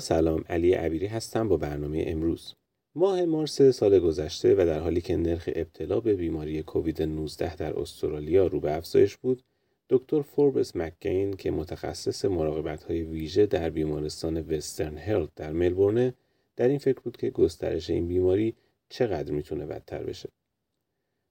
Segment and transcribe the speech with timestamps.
[0.00, 2.54] سلام علی عبیری هستم با برنامه امروز.
[2.94, 7.80] ماه مارس سال گذشته و در حالی که نرخ ابتلا به بیماری کووید 19 در
[7.80, 9.42] استرالیا رو به افزایش بود
[9.90, 16.12] دکتر فوربس مکگین که متخصص مراقبت های ویژه در بیمارستان وسترن هلت در ملبورن
[16.56, 18.54] در این فکر بود که گسترش این بیماری
[18.88, 20.28] چقدر می‌تونه بدتر بشه.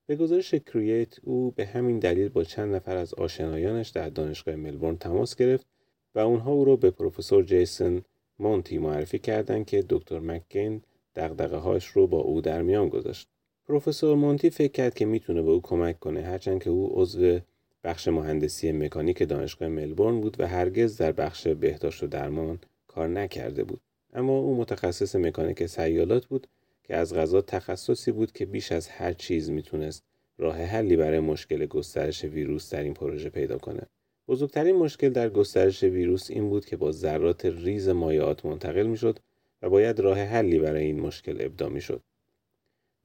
[0.08, 4.98] به گزارش کرییت او به همین دلیل با چند نفر از آشنایانش در دانشگاه ملبورن
[4.98, 5.68] تماس گرفت
[6.16, 8.02] و اونها او را به پروفسور جیسن
[8.40, 10.82] مونتی معرفی کردند که دکتر مکگین
[11.16, 13.28] دقدقه هاش رو با او در میان گذاشت.
[13.68, 17.40] پروفسور مونتی فکر کرد که می‌تونه به او کمک کنه هرچند که او عضو
[17.84, 23.64] بخش مهندسی مکانیک دانشگاه ملبورن بود و هرگز در بخش بهداشت و درمان کار نکرده
[23.64, 23.82] بود.
[24.14, 26.48] اما او متخصص مکانیک سیالات بود
[26.84, 30.04] که از غذا تخصصی بود که بیش از هر چیز می‌تونست
[30.38, 33.82] راه حلی برای مشکل گسترش ویروس در این پروژه پیدا کنه.
[34.28, 39.20] بزرگترین مشکل در گسترش ویروس این بود که با ذرات ریز مایعات منتقل می‌شد
[39.62, 42.02] و باید راه حلی برای این مشکل ابدا می‌شد.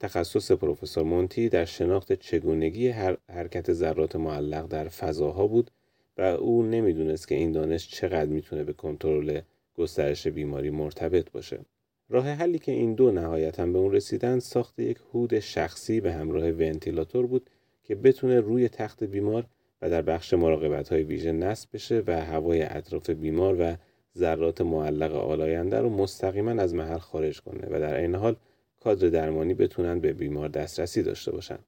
[0.01, 5.71] تخصص پروفسور مونتی در شناخت چگونگی هر حرکت ذرات معلق در فضاها بود
[6.19, 9.41] و او نمی‌دونست که این دانش چقدر می‌تونه به کنترل
[9.75, 11.61] گسترش بیماری مرتبط باشه.
[12.09, 16.51] راه حلی که این دو نهایتا به اون رسیدن ساخت یک هود شخصی به همراه
[16.51, 17.51] ونتیلاتور بود
[17.85, 19.47] که بتونه روی تخت بیمار
[19.83, 23.77] و در بخش مراقبت های ویژه نصب بشه و هوای اطراف بیمار و
[24.19, 28.37] ذرات معلق آلاینده رو مستقیما از محل خارج کنه و در این حال
[28.81, 31.59] کادر درمانی بتونن به بیمار دسترسی داشته باشن.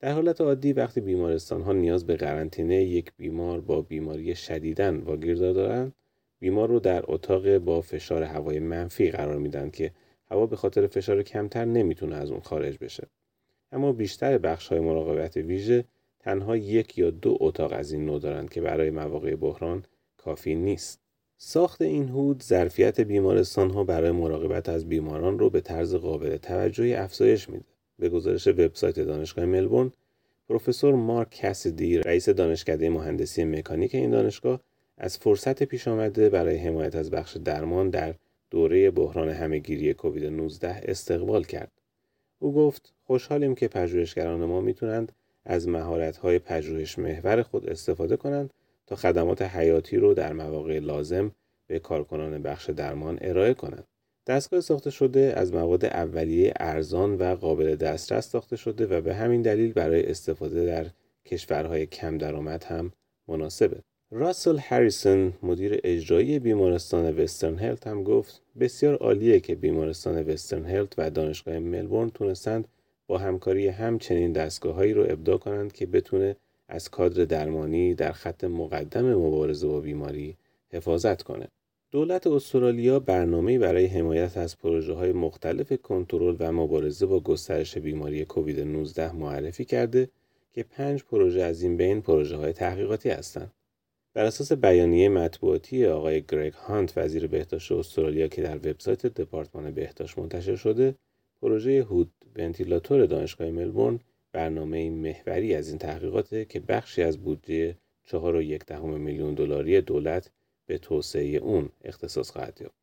[0.00, 5.36] در حالت عادی وقتی بیمارستان ها نیاز به قرنطینه یک بیمار با بیماری شدیدن واگیر
[5.36, 5.94] دارند
[6.38, 9.92] بیمار رو در اتاق با فشار هوای منفی قرار میدن که
[10.30, 13.06] هوا به خاطر فشار کمتر نمی‌تونه از اون خارج بشه
[13.72, 15.84] اما بیشتر بخش های مراقبت ویژه
[16.22, 19.84] تنها یک یا دو اتاق از این نوع دارند که برای مواقع بحران
[20.16, 21.00] کافی نیست
[21.36, 26.94] ساخت این هود ظرفیت بیمارستان ها برای مراقبت از بیماران رو به طرز قابل توجهی
[26.94, 27.64] افزایش میده
[27.98, 29.92] به گزارش وبسایت دانشگاه ملبورن
[30.48, 34.60] پروفسور مارک کسیدی رئیس دانشکده مهندسی مکانیک این دانشگاه
[34.98, 38.14] از فرصت پیش آمده برای حمایت از بخش درمان در
[38.50, 41.72] دوره بحران همهگیری کووید 19 استقبال کرد.
[42.38, 45.12] او گفت خوشحالیم که پژوهشگران ما می‌تونند
[45.44, 48.50] از مهارت‌های پژوهش محور خود استفاده کنند
[48.86, 51.32] تا خدمات حیاتی رو در مواقع لازم
[51.66, 53.84] به کارکنان بخش درمان ارائه کنند.
[54.26, 59.42] دستگاه ساخته شده از مواد اولیه ارزان و قابل دسترس ساخته شده و به همین
[59.42, 60.86] دلیل برای استفاده در
[61.26, 62.92] کشورهای کم درآمد هم
[63.28, 63.76] مناسبه.
[64.10, 70.94] راسل هریسون مدیر اجرایی بیمارستان وسترن هلت هم گفت بسیار عالیه که بیمارستان وسترن هلت
[70.98, 72.68] و دانشگاه ملبورن تونستند
[73.12, 76.36] با همکاری همچنین دستگاههایی رو ابداع کنند که بتونه
[76.68, 80.36] از کادر درمانی در خط مقدم مبارزه با بیماری
[80.72, 81.48] حفاظت کنه.
[81.90, 88.24] دولت استرالیا برنامه‌ای برای حمایت از پروژه های مختلف کنترل و مبارزه با گسترش بیماری
[88.24, 90.08] کووید 19 معرفی کرده
[90.52, 93.52] که پنج پروژه از این بین پروژه های تحقیقاتی هستند.
[94.14, 100.18] بر اساس بیانیه مطبوعاتی آقای گرگ هانت وزیر بهداشت استرالیا که در وبسایت دپارتمان بهداشت
[100.18, 100.94] منتشر شده
[101.42, 104.00] پروژه هود ونتیلاتور دانشگاه ملبورن
[104.32, 107.76] برنامه محوری از این تحقیقاته که بخشی از بودجه
[108.06, 110.30] 4.1 میلیون دلاری دولت
[110.66, 112.82] به توسعه اون اختصاص خواهد یافت.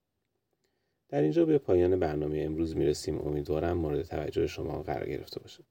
[1.10, 5.64] در اینجا به پایان برنامه امروز می‌رسیم امیدوارم مورد توجه شما قرار گرفته باشه.